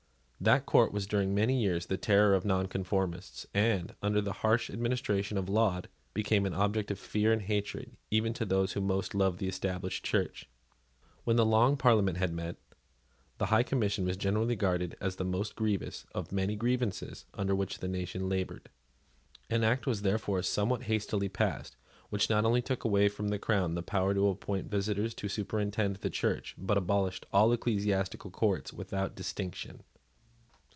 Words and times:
That 0.43 0.65
court 0.65 0.91
was, 0.91 1.05
during 1.05 1.35
many 1.35 1.61
years, 1.61 1.85
the 1.85 1.97
terror 1.97 2.33
of 2.33 2.45
Nonconformists, 2.45 3.45
and, 3.53 3.93
under 4.01 4.21
the 4.21 4.33
harsh 4.41 4.71
administration 4.71 5.37
of 5.37 5.47
Laud, 5.47 5.87
became 6.15 6.47
an 6.47 6.53
object 6.55 6.89
of 6.89 6.97
fear 6.97 7.31
and 7.31 7.43
hatred 7.43 7.95
even 8.09 8.33
to 8.33 8.43
those 8.43 8.73
who 8.73 8.81
most 8.81 9.13
loved 9.13 9.37
the 9.37 9.47
Established 9.47 10.03
Church. 10.03 10.49
When 11.25 11.35
the 11.35 11.45
Long 11.45 11.77
Parliament 11.77 12.17
met, 12.33 12.55
the 13.37 13.45
High 13.45 13.61
Commission 13.61 14.03
was 14.03 14.17
generally 14.17 14.47
regarded 14.47 14.97
as 14.99 15.17
the 15.17 15.23
most 15.23 15.55
grievous 15.55 16.07
of 16.15 16.29
the 16.29 16.35
many 16.35 16.55
grievances 16.55 17.25
under 17.35 17.53
which 17.53 17.77
the 17.77 17.87
nation 17.87 18.27
laboured. 18.27 18.71
An 19.47 19.63
act 19.63 19.85
was 19.85 20.01
therefore 20.01 20.41
somewhat 20.41 20.85
hastily 20.85 21.29
passed, 21.29 21.75
which 22.09 22.31
not 22.31 22.45
only 22.45 22.63
took 22.63 22.83
away 22.83 23.09
from 23.09 23.27
the 23.27 23.37
Crown 23.37 23.75
the 23.75 23.83
power 23.83 24.09
of 24.09 24.17
appointing 24.17 24.71
visitors 24.71 25.13
to 25.13 25.29
superintend 25.29 25.97
the 25.97 26.09
Church, 26.09 26.55
but 26.57 26.79
abolished 26.79 27.27
all 27.31 27.53
ecclesiastical 27.53 28.31
courts 28.31 28.73
without 28.73 29.15
distinction. 29.15 29.83